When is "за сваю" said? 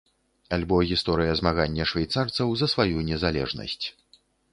2.61-3.05